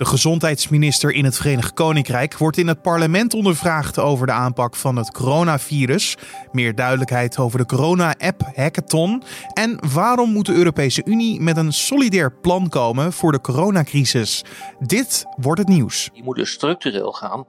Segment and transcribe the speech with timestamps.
[0.00, 4.96] De gezondheidsminister in het Verenigd Koninkrijk wordt in het parlement ondervraagd over de aanpak van
[4.96, 6.16] het coronavirus.
[6.52, 9.22] Meer duidelijkheid over de corona-app Hackathon.
[9.52, 14.44] En waarom moet de Europese Unie met een solidair plan komen voor de coronacrisis?
[14.78, 16.10] Dit wordt het nieuws.
[16.12, 17.46] Je moet dus structureel gaan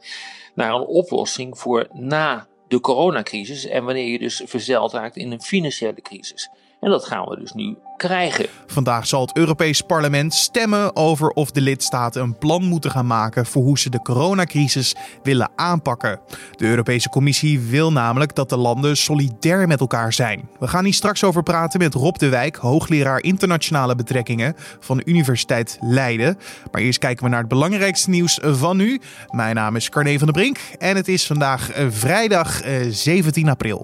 [0.55, 5.41] naar een oplossing voor na de coronacrisis en wanneer je dus verzeild raakt in een
[5.41, 6.49] financiële crisis.
[6.82, 8.45] En dat gaan we dus nu krijgen.
[8.68, 13.45] Vandaag zal het Europees Parlement stemmen over of de lidstaten een plan moeten gaan maken
[13.45, 16.20] voor hoe ze de coronacrisis willen aanpakken.
[16.55, 20.49] De Europese Commissie wil namelijk dat de landen solidair met elkaar zijn.
[20.59, 25.05] We gaan hier straks over praten met Rob de Wijk, hoogleraar internationale betrekkingen van de
[25.05, 26.38] Universiteit Leiden.
[26.71, 29.02] Maar eerst kijken we naar het belangrijkste nieuws van nu.
[29.29, 33.52] Mijn naam is Carne van der Brink en het is vandaag eh, vrijdag 17 eh,
[33.52, 33.84] april.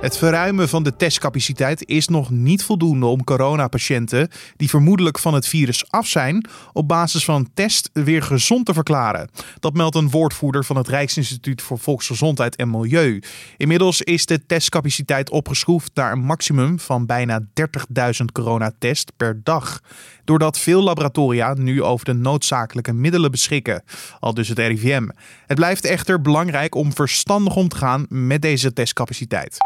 [0.00, 5.46] Het verruimen van de testcapaciteit is nog niet voldoende om coronapatiënten die vermoedelijk van het
[5.46, 9.30] virus af zijn, op basis van een test weer gezond te verklaren.
[9.58, 13.22] Dat meldt een woordvoerder van het Rijksinstituut voor Volksgezondheid en Milieu.
[13.56, 19.80] Inmiddels is de testcapaciteit opgeschroefd naar een maximum van bijna 30.000 coronatests per dag.
[20.24, 23.82] Doordat veel laboratoria nu over de noodzakelijke middelen beschikken,
[24.20, 25.08] al dus het RIVM.
[25.46, 29.58] Het blijft echter belangrijk om verstandig om te gaan met deze testcapaciteit.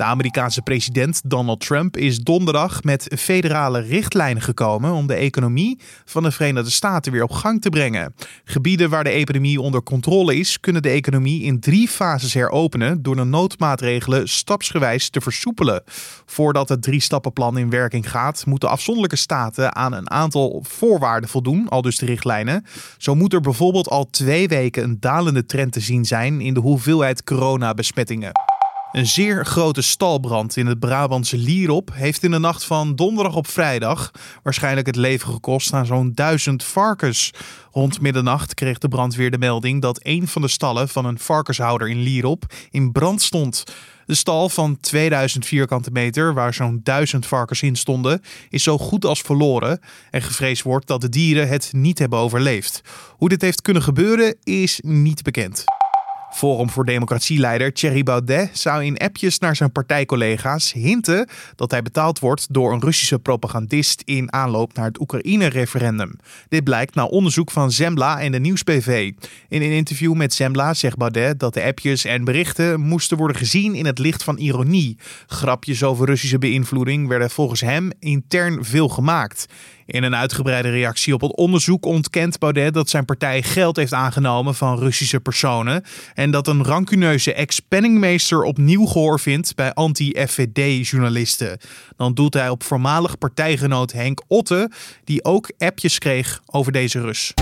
[0.00, 6.22] De Amerikaanse president Donald Trump is donderdag met federale richtlijnen gekomen om de economie van
[6.22, 8.14] de Verenigde Staten weer op gang te brengen.
[8.44, 13.16] Gebieden waar de epidemie onder controle is, kunnen de economie in drie fases heropenen door
[13.16, 15.82] de noodmaatregelen stapsgewijs te versoepelen.
[16.26, 21.82] Voordat het drie-stappenplan in werking gaat, moeten afzonderlijke staten aan een aantal voorwaarden voldoen, al
[21.82, 22.64] dus de richtlijnen.
[22.98, 26.60] Zo moet er bijvoorbeeld al twee weken een dalende trend te zien zijn in de
[26.60, 28.32] hoeveelheid coronabesmettingen.
[28.92, 33.46] Een zeer grote stalbrand in het Brabantse Lierop heeft in de nacht van donderdag op
[33.46, 34.10] vrijdag
[34.42, 37.30] waarschijnlijk het leven gekost aan zo'n duizend varkens.
[37.72, 41.88] Rond middernacht kreeg de brandweer de melding dat een van de stallen van een varkenshouder
[41.88, 43.64] in Lierop in brand stond.
[44.06, 49.04] De stal van 2000 vierkante meter, waar zo'n duizend varkens in stonden, is zo goed
[49.04, 49.80] als verloren
[50.10, 52.80] en gevreesd wordt dat de dieren het niet hebben overleefd.
[53.08, 55.64] Hoe dit heeft kunnen gebeuren is niet bekend.
[56.30, 62.18] Forum voor Democratie-leider Thierry Baudet zou in appjes naar zijn partijcollega's hinten dat hij betaald
[62.18, 66.18] wordt door een Russische propagandist in aanloop naar het Oekraïne-referendum.
[66.48, 69.12] Dit blijkt na onderzoek van Zembla en de Nieuws-PV.
[69.48, 73.74] In een interview met Zembla zegt Baudet dat de appjes en berichten moesten worden gezien
[73.74, 74.98] in het licht van ironie.
[75.26, 79.46] Grapjes over Russische beïnvloeding werden volgens hem intern veel gemaakt.
[79.90, 84.54] In een uitgebreide reactie op het onderzoek ontkent Baudet dat zijn partij geld heeft aangenomen
[84.54, 85.84] van Russische personen
[86.20, 91.58] en dat een rancuneuze ex-penningmeester opnieuw gehoor vindt bij anti-FVD-journalisten.
[91.96, 94.70] Dan doet hij op voormalig partijgenoot Henk Otte,
[95.04, 97.34] die ook appjes kreeg over deze Rus.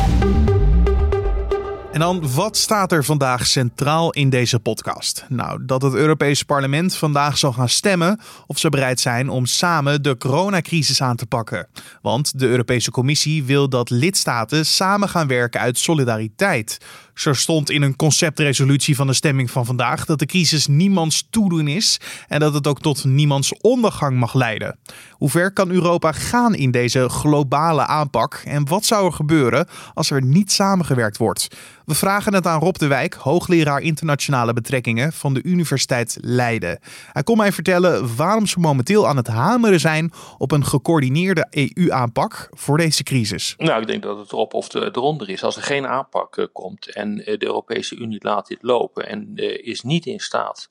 [1.92, 5.24] En dan, wat staat er vandaag centraal in deze podcast?
[5.28, 10.02] Nou, dat het Europese parlement vandaag zal gaan stemmen of ze bereid zijn om samen
[10.02, 11.68] de coronacrisis aan te pakken.
[12.02, 16.78] Want de Europese Commissie wil dat lidstaten samen gaan werken uit solidariteit.
[17.18, 21.68] Zo stond in een conceptresolutie van de stemming van vandaag dat de crisis niemands toedoen
[21.68, 24.78] is en dat het ook tot niemands ondergang mag leiden.
[25.10, 30.10] Hoe ver kan Europa gaan in deze globale aanpak en wat zou er gebeuren als
[30.10, 31.48] er niet samengewerkt wordt?
[31.88, 36.78] We vragen het aan Rob de Wijk, hoogleraar internationale betrekkingen van de Universiteit Leiden.
[37.12, 42.48] Hij kon mij vertellen waarom ze momenteel aan het hameren zijn op een gecoördineerde EU-aanpak
[42.50, 43.54] voor deze crisis.
[43.58, 45.44] Nou, ik denk dat het erop of de, eronder is.
[45.44, 49.32] Als er geen aanpak uh, komt en eh, de Europese Unie laat dit lopen en
[49.34, 50.68] uh, is niet in staat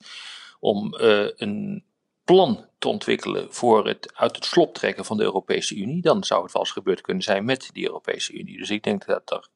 [0.60, 0.94] om
[1.36, 1.84] een
[2.24, 6.42] plan te ontwikkelen voor het uit het slop trekken van de Europese Unie, dan zou
[6.42, 8.58] het wel eens gebeurd kunnen zijn met die Europese Unie.
[8.58, 9.48] Dus ik denk dat er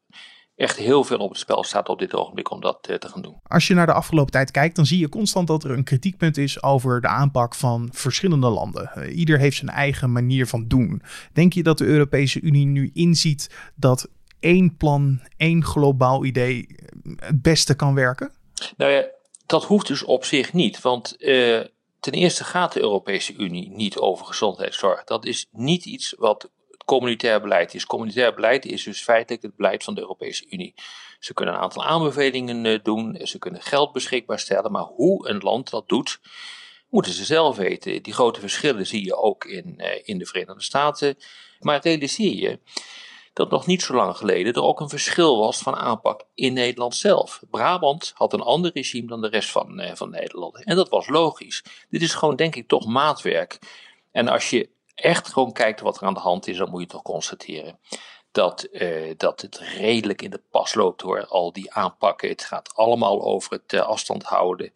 [0.56, 3.40] echt heel veel op het spel staat op dit ogenblik om dat te gaan doen.
[3.42, 6.36] Als je naar de afgelopen tijd kijkt, dan zie je constant dat er een kritiekpunt
[6.36, 9.10] is over de aanpak van verschillende landen.
[9.10, 11.02] Ieder heeft zijn eigen manier van doen.
[11.32, 14.08] Denk je dat de Europese Unie nu inziet dat
[14.42, 16.66] één plan, één globaal idee
[17.16, 18.32] het beste kan werken?
[18.76, 19.06] Nou ja,
[19.46, 20.80] dat hoeft dus op zich niet.
[20.80, 21.60] Want uh,
[22.00, 25.04] ten eerste gaat de Europese Unie niet over gezondheidszorg.
[25.04, 26.50] Dat is niet iets wat
[26.84, 27.86] communitair beleid is.
[27.86, 30.74] Communitair beleid is dus feitelijk het beleid van de Europese Unie.
[31.18, 35.38] Ze kunnen een aantal aanbevelingen uh, doen, ze kunnen geld beschikbaar stellen, maar hoe een
[35.38, 36.20] land dat doet,
[36.88, 38.02] moeten ze zelf weten.
[38.02, 41.16] Die grote verschillen zie je ook in, in de Verenigde Staten.
[41.60, 42.58] Maar realiseer je
[43.32, 46.94] dat nog niet zo lang geleden er ook een verschil was van aanpak in Nederland
[46.94, 47.42] zelf.
[47.50, 50.64] Brabant had een ander regime dan de rest van, uh, van Nederland.
[50.64, 51.64] En dat was logisch.
[51.90, 53.58] Dit is gewoon, denk ik, toch maatwerk.
[54.10, 56.86] En als je echt gewoon kijkt wat er aan de hand is, dan moet je
[56.86, 57.78] toch constateren
[58.32, 62.28] dat, uh, dat het redelijk in de pas loopt hoor, al die aanpakken.
[62.28, 64.72] Het gaat allemaal over het uh, afstand houden.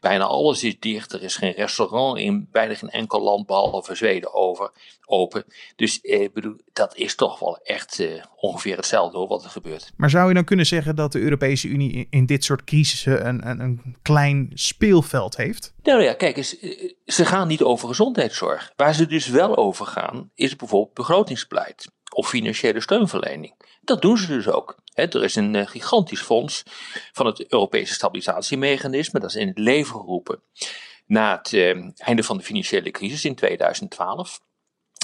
[0.00, 1.12] Bijna alles is dicht.
[1.12, 4.70] Er is geen restaurant in bijna geen enkel land behalve Zweden over,
[5.06, 5.44] open.
[5.76, 9.92] Dus eh, bedoel, dat is toch wel echt eh, ongeveer hetzelfde hoor, wat er gebeurt.
[9.96, 13.26] Maar zou je dan kunnen zeggen dat de Europese Unie in, in dit soort crisissen
[13.26, 15.74] een, een, een, klein speelveld heeft?
[15.82, 18.72] Nou ja, kijk eens, eh, ze gaan niet over gezondheidszorg.
[18.76, 23.54] Waar ze dus wel over gaan, is bijvoorbeeld begrotingsbeleid of financiële steunverlening.
[23.80, 24.76] Dat doen ze dus ook.
[24.94, 26.62] er is een eh, gigantisch fonds
[27.12, 30.42] van het Europese stabilisatiemechanisme, dat is in het leven geroepen
[31.06, 34.40] na het eh, einde van de financiële crisis in 2012.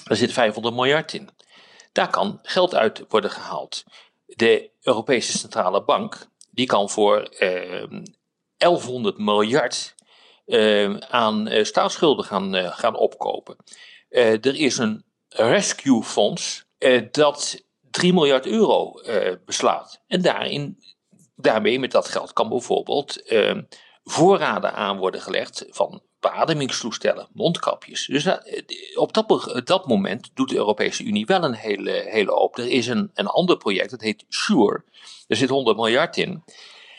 [0.04, 1.28] Daar zit 500 miljard in.
[1.92, 3.84] Daar kan geld uit worden gehaald.
[4.26, 7.84] De Europese Centrale Bank die kan voor eh,
[8.56, 9.94] 1100 miljard
[10.46, 13.56] eh, aan eh, staatsschulden gaan, gaan opkopen.
[14.08, 16.65] Er is een rescue fonds
[17.10, 18.92] dat 3 miljard euro
[19.44, 20.02] beslaat.
[20.06, 20.78] En daarin,
[21.34, 23.22] daarmee met dat geld kan bijvoorbeeld
[24.04, 28.06] voorraden aan worden gelegd van beademingstoestellen, mondkapjes.
[28.06, 28.28] Dus
[28.94, 32.58] op dat, dat moment doet de Europese Unie wel een hele, hele hoop.
[32.58, 34.84] Er is een, een ander project, dat heet SURE.
[35.26, 36.44] Er zit 100 miljard in.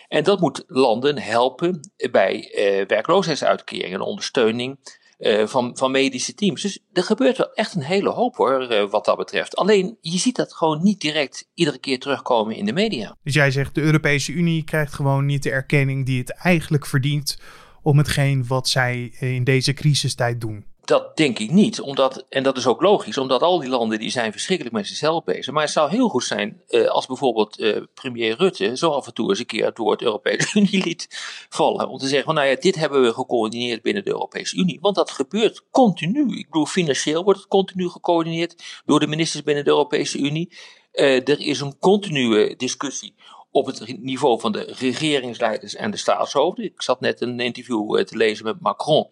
[0.07, 4.79] En dat moet landen helpen bij eh, werkloosheidsuitkeringen en ondersteuning
[5.19, 6.61] uh, van, van medische teams.
[6.61, 9.55] Dus er gebeurt wel echt een hele hoop hoor, uh, wat dat betreft.
[9.55, 13.15] Alleen je ziet dat gewoon niet direct iedere keer terugkomen in de media.
[13.23, 17.37] Dus jij zegt de Europese Unie krijgt gewoon niet de erkenning die het eigenlijk verdient
[17.81, 20.65] om hetgeen wat zij in deze crisistijd doen.
[20.87, 24.09] Dat denk ik niet, omdat, en dat is ook logisch, omdat al die landen die
[24.09, 25.53] zijn verschrikkelijk met zichzelf bezig.
[25.53, 29.13] Maar het zou heel goed zijn uh, als bijvoorbeeld uh, premier Rutte zo af en
[29.13, 31.07] toe eens een keer het Europese Unie liet
[31.49, 31.89] vallen.
[31.89, 34.79] Om te zeggen, van, nou ja, dit hebben we gecoördineerd binnen de Europese Unie.
[34.81, 36.37] Want dat gebeurt continu.
[36.37, 40.57] Ik bedoel, financieel wordt het continu gecoördineerd door de ministers binnen de Europese Unie.
[40.93, 43.15] Uh, er is een continue discussie
[43.51, 46.65] op het niveau van de regeringsleiders en de staatshoofden.
[46.65, 49.07] Ik zat net een interview te lezen met Macron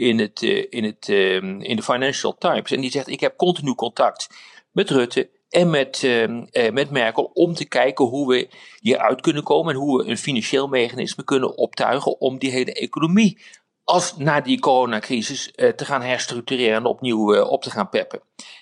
[0.00, 2.70] in, het, uh, in, het, uh, in de Financial Times.
[2.70, 4.28] En die zegt: Ik heb continu contact
[4.72, 6.28] met Rutte en met, uh,
[6.72, 8.48] met Merkel om te kijken hoe we
[8.80, 13.38] hieruit kunnen komen en hoe we een financieel mechanisme kunnen optuigen om die hele economie
[13.84, 18.20] als na die coronacrisis te gaan herstructureren en opnieuw op te gaan peppen.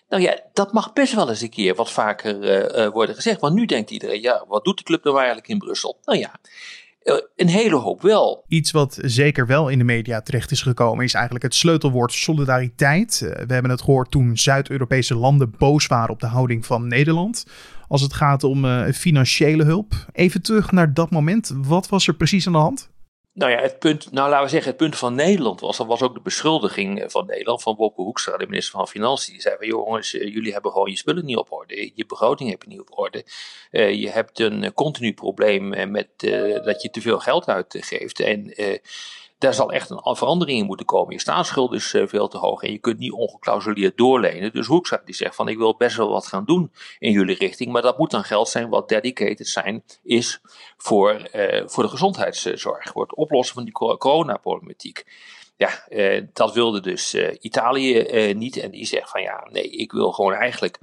[0.08, 3.40] Nou ja, dat mag best wel eens een keer wat vaker worden gezegd.
[3.40, 5.98] Want nu denkt iedereen, ja, wat doet de club nou eigenlijk in Brussel?
[6.04, 6.87] Nou ja, eh,
[7.36, 8.44] een hele hoop wel.
[8.48, 13.22] Iets wat zeker wel in de media terecht is gekomen, is eigenlijk het sleutelwoord solidariteit.
[13.22, 17.46] Eh, we hebben het gehoord toen Zuid-Europese landen boos waren op de houding van Nederland.
[17.88, 19.94] Als het gaat om uh, financiële hulp.
[20.12, 21.52] Even terug naar dat moment.
[21.56, 22.90] Wat was er precies aan de hand?
[23.38, 26.02] Nou ja, het punt, nou laten we zeggen, het punt van Nederland was, dat was
[26.02, 29.32] ook de beschuldiging van Nederland, van Wopke Hoekstra, de minister van Financiën.
[29.32, 32.50] Die zei van, jongens, eh, jullie hebben gewoon je spullen niet op orde, je begroting
[32.50, 33.24] heb je niet op orde.
[33.70, 38.54] Uh, je hebt een continu probleem met uh, dat je te veel geld uitgeeft en
[39.38, 41.14] daar zal echt een verandering in moeten komen.
[41.14, 44.52] Je staatsschuld is uh, veel te hoog en je kunt niet ongeclausuleerd doorlenen.
[44.52, 47.72] Dus Hoekstra die zegt van ik wil best wel wat gaan doen in jullie richting.
[47.72, 50.40] Maar dat moet dan geld zijn wat dedicated zijn is
[50.76, 52.90] voor, uh, voor de gezondheidszorg.
[52.92, 55.06] Voor het oplossen van die coronaproblematiek.
[55.56, 58.56] Ja, uh, dat wilde dus Italië niet.
[58.56, 60.78] En die zegt van ja, nee, ik wil gewoon eigenlijk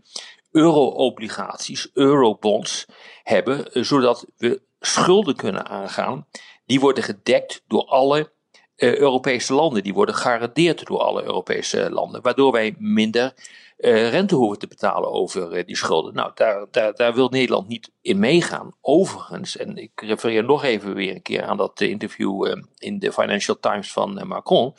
[0.52, 2.86] euro-obligaties, eurobonds
[3.24, 6.28] hebben, zodat we schulden kunnen aangaan.
[6.66, 8.34] Die worden gedekt door alle
[8.78, 9.84] uh, Europese landen.
[9.84, 12.22] Die worden gegarandeerd door alle Europese landen.
[12.22, 13.34] Waardoor wij minder
[13.78, 16.14] uh, rente hoeven te betalen over uh, die schulden.
[16.14, 18.76] Nou, daar, daar, daar wil Nederland niet in meegaan.
[18.82, 23.60] Overigens, en ik refereer nog even weer een keer aan dat interview in de Financial
[23.60, 24.74] Times van Macron.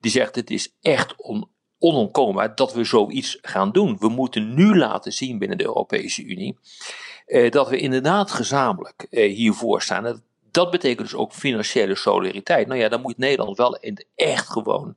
[0.00, 1.48] Die zegt: het is echt on,
[2.54, 3.96] dat we zoiets gaan doen.
[3.98, 6.58] We moeten nu laten zien binnen de Europese Unie.
[7.50, 10.04] dat we inderdaad gezamenlijk hiervoor staan
[10.64, 12.66] betekent dus ook financiële solidariteit.
[12.66, 14.96] Nou ja, dan moet Nederland wel in echt gewoon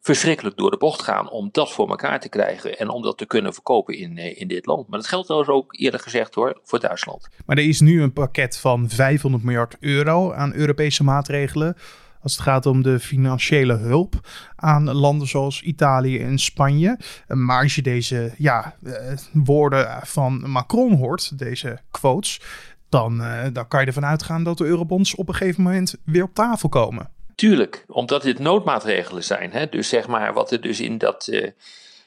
[0.00, 3.26] verschrikkelijk door de bocht gaan om dat voor elkaar te krijgen en om dat te
[3.26, 4.88] kunnen verkopen in, eh, in dit land.
[4.88, 7.28] Maar dat geldt trouwens ook eerder gezegd hoor, voor Duitsland.
[7.46, 11.76] Maar er is nu een pakket van 500 miljard euro aan Europese maatregelen.
[12.22, 14.14] Als het gaat om de financiële hulp
[14.56, 16.98] aan landen zoals Italië en Spanje.
[17.26, 22.40] Maar als je deze ja, eh, woorden van Macron hoort, deze quotes,
[22.90, 26.22] dan, uh, dan kan je ervan uitgaan dat de eurobonds op een gegeven moment weer
[26.22, 27.10] op tafel komen.
[27.34, 29.52] Tuurlijk, omdat dit noodmaatregelen zijn.
[29.52, 29.68] Hè?
[29.68, 31.50] Dus zeg maar wat er dus in dat, uh,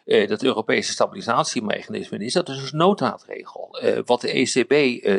[0.06, 3.78] uh, dat Europese stabilisatiemechanisme is, dat is dus een noodmaatregel.
[4.06, 4.70] wat de ECB,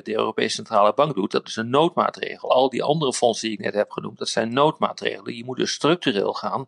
[0.05, 2.51] de Europese Centrale Bank, doet, dat is een noodmaatregel.
[2.51, 5.37] Al die andere fondsen die ik net heb genoemd, dat zijn noodmaatregelen.
[5.37, 6.67] Je moet dus structureel gaan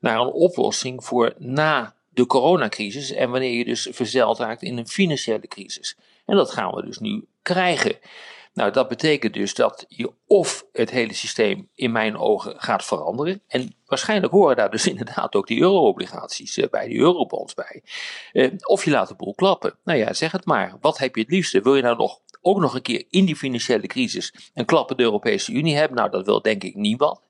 [0.00, 4.88] naar een oplossing voor na de coronacrisis en wanneer je dus verzeild raakt in een
[4.88, 7.98] financiële crisis En dat gaan we dus nu krijgen.
[8.54, 13.42] Nou, dat betekent dus dat je of het hele systeem in mijn ogen gaat veranderen.
[13.46, 17.82] En waarschijnlijk horen daar dus inderdaad ook die euro-obligaties eh, bij, die eurobonds bij.
[18.32, 19.78] Eh, of je laat de boel klappen.
[19.84, 20.76] Nou ja, zeg het maar.
[20.80, 21.60] Wat heb je het liefste?
[21.60, 24.96] Wil je nou nog ook nog een keer in die financiële crisis een klap in
[24.96, 25.96] de Europese Unie hebben?
[25.96, 27.20] Nou, dat wil denk ik niemand.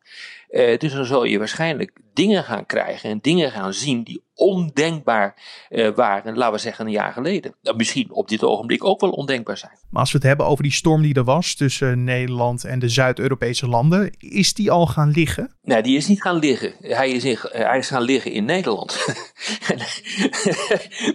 [0.50, 5.34] Uh, dus dan zul je waarschijnlijk dingen gaan krijgen en dingen gaan zien die ondenkbaar
[5.70, 7.54] uh, waren, laten we zeggen, een jaar geleden.
[7.62, 9.78] Dat misschien op dit ogenblik ook wel ondenkbaar zijn.
[9.90, 12.88] Maar als we het hebben over die storm die er was tussen Nederland en de
[12.88, 15.56] Zuid-Europese landen, is die al gaan liggen?
[15.62, 16.72] Nee, die is niet gaan liggen.
[16.80, 18.96] Hij is, in, hij is gaan liggen in Nederland.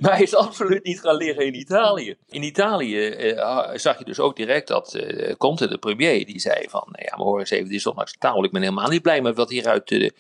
[0.02, 2.16] maar hij is absoluut niet gaan liggen in Italië.
[2.30, 5.00] In Italië uh, zag je dus ook direct dat
[5.38, 8.44] Conte, de premier, die zei van, nou ja, maar hoor eens even, dit is onacceptabel.
[8.44, 10.14] Ik ben helemaal niet blij met wat hier uit de,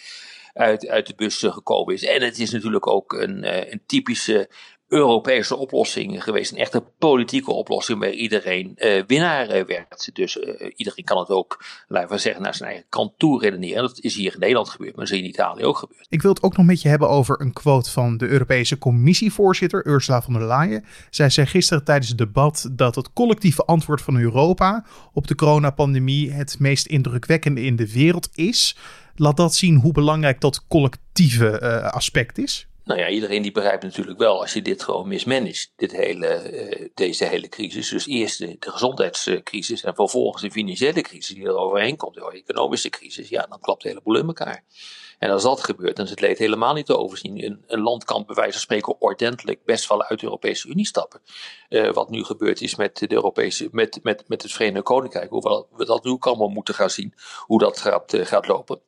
[0.53, 2.03] uit, uit de bus gekomen is.
[2.03, 4.49] En het is natuurlijk ook een, een typische
[4.87, 6.51] Europese oplossing geweest.
[6.51, 10.09] Een echte politieke oplossing waar iedereen uh, winnaar uh, werd.
[10.13, 13.81] Dus uh, iedereen kan het ook, laten we zeggen, naar zijn eigen kant toe redeneren.
[13.81, 16.05] Dat is hier in Nederland gebeurd, maar dat is in Italië ook gebeurd.
[16.09, 19.87] Ik wil het ook nog met je hebben over een quote van de Europese Commissievoorzitter
[19.87, 20.85] Ursula von der Leyen.
[21.09, 26.31] Zij zei gisteren tijdens het debat dat het collectieve antwoord van Europa op de coronapandemie
[26.31, 28.77] het meest indrukwekkende in de wereld is.
[29.15, 32.67] Laat dat zien hoe belangrijk dat collectieve aspect is.
[32.85, 36.89] Nou ja, iedereen die begrijpt natuurlijk wel als je dit gewoon mismanagt, dit hele, uh,
[36.93, 37.89] deze hele crisis.
[37.89, 42.89] Dus eerst de, gezondheidscrisis en vervolgens de financiële crisis die er overheen komt, de economische
[42.89, 43.29] crisis.
[43.29, 44.63] Ja, dan klapt de hele boel in elkaar.
[45.19, 47.61] En als dat gebeurt, dan is het leed helemaal niet te overzien.
[47.67, 51.21] Een, land kan bij wijze van spreken ordentelijk best wel uit de Europese Unie stappen.
[51.69, 55.29] Uh, wat nu gebeurd is met, de Europese, met, met, met het Verenigd Koninkrijk.
[55.29, 58.79] Hoewel we dat nu ook allemaal moeten gaan zien, hoe dat gaat, uh, gaat lopen.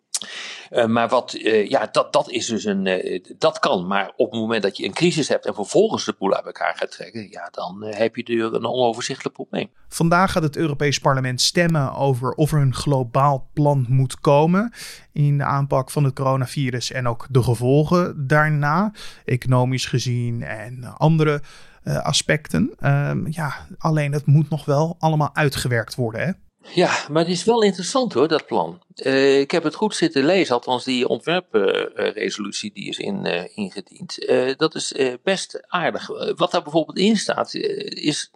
[0.72, 3.88] Uh, maar wat, uh, ja, dat, dat is dus een, uh, dat kan.
[3.88, 6.76] Maar op het moment dat je een crisis hebt en vervolgens de boel uit elkaar
[6.76, 9.70] gaat trekken, ja, dan heb je dus een onoverzichtelijk probleem.
[9.88, 14.74] Vandaag gaat het Europees Parlement stemmen over of er een globaal plan moet komen
[15.14, 18.92] in de aanpak van het coronavirus en ook de gevolgen daarna,
[19.26, 21.42] economisch gezien en andere
[21.84, 22.74] aspecten.
[22.80, 26.32] Ehm, ja, alleen het moet nog wel allemaal uitgewerkt worden, hè?
[26.74, 28.82] Ja, maar het is wel interessant hoor, dat plan.
[28.96, 34.26] Uh, ik heb het goed zitten lezen, althans die ontwerpresolutie die is in, uh, ingediend.
[34.58, 34.94] dat is
[35.24, 36.08] best aardig.
[36.36, 38.32] Wat daar bijvoorbeeld in staat is,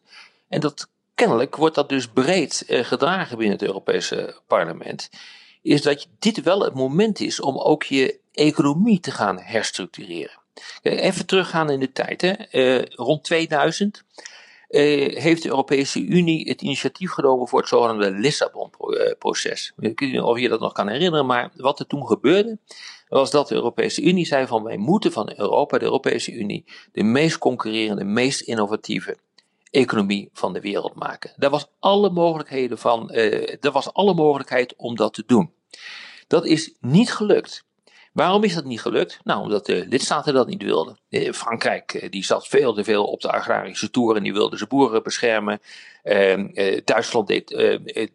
[0.47, 5.09] en dat kennelijk wordt dat dus breed gedragen binnen het Europese parlement,
[5.61, 10.39] is dat dit wel het moment is om ook je economie te gaan herstructureren.
[10.81, 12.33] Even teruggaan in de tijd, hè.
[12.95, 14.01] rond 2000 uh,
[14.71, 19.73] heeft de Europese Unie het initiatief genomen voor het zogenaamde Lissabon-proces.
[19.79, 22.57] Ik weet niet of je dat nog kan herinneren, maar wat er toen gebeurde,
[23.09, 27.03] was dat de Europese Unie zei van wij moeten van Europa, de Europese Unie, de
[27.03, 29.17] meest concurrerende, meest innovatieve
[29.71, 31.33] economie van de wereld maken.
[31.35, 35.51] Daar was alle mogelijkheden van, er was alle mogelijkheid om dat te doen.
[36.27, 37.65] Dat is niet gelukt.
[38.11, 39.19] Waarom is dat niet gelukt?
[39.23, 40.99] Nou, omdat de lidstaten dat niet wilden.
[41.09, 44.57] Eh, Frankrijk eh, die zat veel te veel op de agrarische toer en die wilde
[44.57, 45.61] zijn boeren beschermen.
[46.03, 47.55] Ehm, eh, Duitsland deed,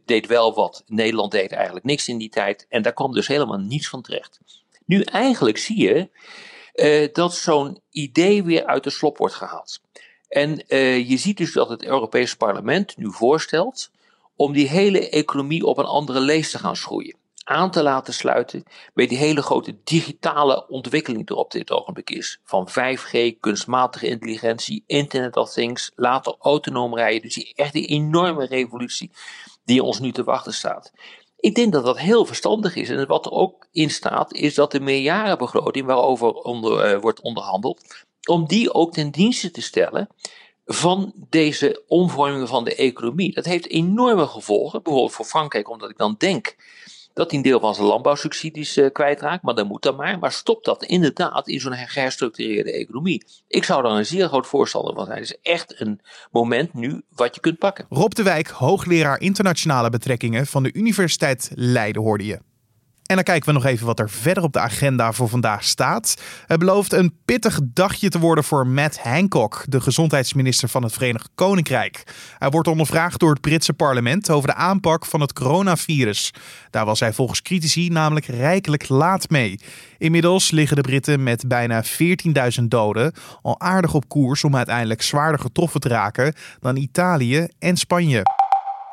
[0.05, 2.67] deed wel wat, Nederland deed eigenlijk niks in die tijd.
[2.69, 4.41] En daar kwam dus helemaal niets van terecht.
[4.87, 6.09] Nu eigenlijk zie je
[7.13, 9.81] dat zo'n idee weer uit de slop wordt gehaald.
[10.29, 10.63] En
[11.09, 13.91] je ziet dus dat het Europese parlement nu voorstelt
[14.37, 17.17] om die hele economie op een andere lees te gaan schroeien
[17.49, 22.11] aan te laten sluiten bij die hele grote digitale ontwikkeling die er op dit ogenblik
[22.11, 22.41] is.
[22.45, 27.23] Van 5G, kunstmatige intelligentie, Internet of Things, later autonoom rijden.
[27.23, 29.11] Dus die echt die enorme revolutie
[29.65, 30.93] die ons nu te wachten staat.
[31.37, 32.91] Ik denk dat dat heel verstandig is.
[32.91, 38.05] En wat er ook in staat, is dat de meerjarenbegroting waarover onder, uh, wordt onderhandeld,
[38.29, 40.09] om die ook ten dienste te stellen
[40.65, 43.35] van deze omvormingen van de economie.
[43.35, 46.57] Dat heeft enorme gevolgen, bijvoorbeeld voor Frankrijk, omdat ik dan denk
[47.17, 50.19] dat hij een deel van zijn landbouwsubsidies uh, kwijtraakt, maar dan moet dat maar.
[50.19, 53.25] Maar stop dat inderdaad in zo'n geherstructureerde economie.
[53.49, 55.19] Ik zou daar een zeer groot voorstander van zijn.
[55.19, 57.87] Het is echt een moment nu wat je kunt pakken.
[57.89, 62.41] Rob de Wijk, hoogleraar internationale betrekkingen van de Universiteit Leiden, hoorde je.
[63.07, 66.23] En dan kijken we nog even wat er verder op de agenda voor vandaag staat.
[66.47, 71.29] Het belooft een pittig dagje te worden voor Matt Hancock, de gezondheidsminister van het Verenigd
[71.35, 72.03] Koninkrijk.
[72.39, 76.35] Hij wordt ondervraagd door het Britse parlement over de aanpak van het coronavirus.
[76.71, 79.61] Daar was hij volgens critici namelijk rijkelijk laat mee.
[79.99, 85.41] Inmiddels liggen de Britten met bijna 14.000 doden al aardig op koers om uiteindelijk zwaarder
[85.41, 88.23] getroffen te raken dan Italië en Spanje.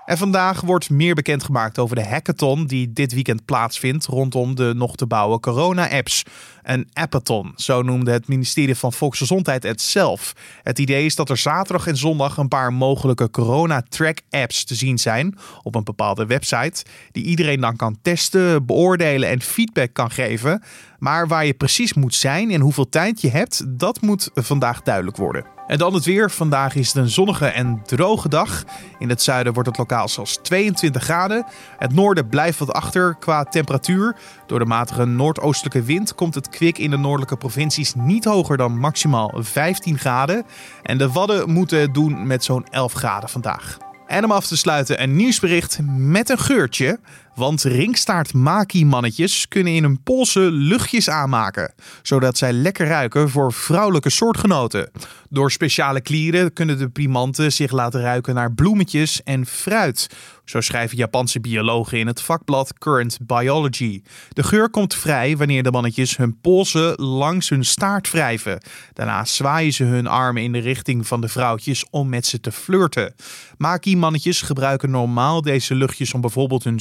[0.05, 4.95] En vandaag wordt meer bekendgemaakt over de hackathon die dit weekend plaatsvindt rondom de nog
[4.95, 6.23] te bouwen corona-apps.
[6.63, 10.33] Een appathon, zo noemde het ministerie van Volksgezondheid het zelf.
[10.63, 15.37] Het idee is dat er zaterdag en zondag een paar mogelijke corona-track-apps te zien zijn
[15.61, 20.63] op een bepaalde website, die iedereen dan kan testen, beoordelen en feedback kan geven.
[20.99, 25.17] Maar waar je precies moet zijn en hoeveel tijd je hebt, dat moet vandaag duidelijk
[25.17, 25.52] worden.
[25.67, 26.31] En dan het weer.
[26.31, 28.63] Vandaag is het een zonnige en droge dag.
[28.99, 31.45] In het zuiden wordt het lokaal zelfs 22 graden.
[31.77, 34.15] Het noorden blijft wat achter qua temperatuur.
[34.47, 38.77] Door de matige noordoostelijke wind komt het kwik in de noordelijke provincies niet hoger dan
[38.77, 40.45] maximaal 15 graden.
[40.83, 43.77] En de Wadden moeten doen met zo'n 11 graden vandaag.
[44.07, 46.99] En om af te sluiten een nieuwsbericht met een geurtje.
[47.35, 54.09] Want ringstaart maki-mannetjes kunnen in hun polsen luchtjes aanmaken, zodat zij lekker ruiken voor vrouwelijke
[54.09, 54.91] soortgenoten.
[55.29, 60.09] Door speciale klieren kunnen de primanten zich laten ruiken naar bloemetjes en fruit.
[60.45, 64.01] Zo schrijven Japanse biologen in het vakblad Current Biology.
[64.29, 68.61] De geur komt vrij wanneer de mannetjes hun polsen langs hun staart wrijven.
[68.93, 72.51] Daarna zwaaien ze hun armen in de richting van de vrouwtjes om met ze te
[72.51, 73.15] flirten.
[73.57, 76.79] Maki-mannetjes gebruiken normaal deze luchtjes om bijvoorbeeld hun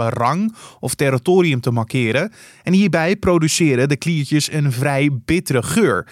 [0.00, 2.32] rang of territorium te markeren.
[2.62, 6.06] En hierbij produceren de kliertjes een vrij bittere geur.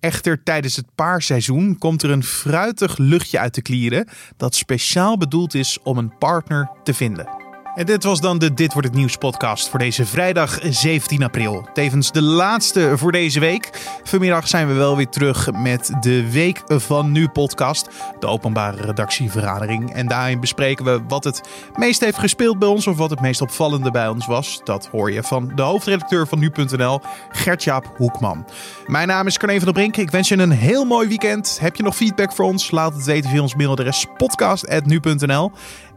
[0.00, 5.54] Echter, tijdens het paarseizoen komt er een fruitig luchtje uit de klieren dat speciaal bedoeld
[5.54, 7.41] is om een partner te vinden.
[7.74, 11.66] En dit was dan de Dit wordt het nieuws podcast voor deze vrijdag 17 april.
[11.72, 13.70] Tevens de laatste voor deze week.
[14.02, 17.88] Vanmiddag zijn we wel weer terug met de Week van Nu podcast,
[18.18, 19.92] de openbare redactievergadering.
[19.92, 21.40] En daarin bespreken we wat het
[21.74, 24.60] meest heeft gespeeld bij ons of wat het meest opvallende bij ons was.
[24.64, 27.00] Dat hoor je van de hoofdredacteur van Nu.nl,
[27.30, 28.46] Gertjaap Hoekman.
[28.86, 29.96] Mijn naam is Carne van der Brink.
[29.96, 31.58] Ik wens je een heel mooi weekend.
[31.60, 32.70] Heb je nog feedback voor ons?
[32.70, 35.52] Laat het weten via ons mailadres podcast.nu.nl.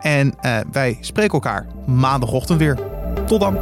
[0.06, 2.78] En uh, wij spreken elkaar maandagochtend weer.
[3.26, 3.58] Tot dan.